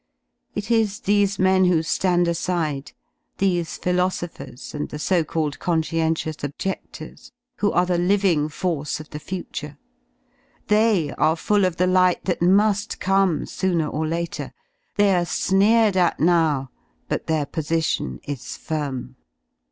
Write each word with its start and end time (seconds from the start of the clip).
It 0.55 0.71
is 0.71 1.01
these 1.01 1.37
men 1.37 1.65
who 1.65 1.81
^and 1.81 2.27
aside, 2.27 2.91
these 3.37 3.77
philosophers, 3.77 4.73
and 4.73 4.89
the 4.89 4.97
so 4.97 5.23
called 5.23 5.59
conscientious 5.59 6.37
objedlors, 6.37 7.31
who 7.57 7.71
are 7.71 7.85
the. 7.85 7.99
living 7.99 8.49
force 8.49 8.99
of 8.99 9.11
the 9.11 9.19
future; 9.19 9.77
they 10.69 11.11
are 11.19 11.35
full 11.35 11.65
of 11.65 11.75
the 11.77 11.85
light 11.85 12.25
that 12.25 12.39
i 12.41 12.45
mu^ 12.45 12.99
come 12.99 13.45
sooner 13.45 13.87
or 13.87 14.07
later; 14.07 14.53
they 14.95 15.13
are 15.15 15.23
sneered 15.23 15.95
at 15.95 16.19
now, 16.19 16.71
but 17.07 17.27
their 17.27 17.45
position 17.45 18.19
is 18.25 18.57
firm. 18.57 19.17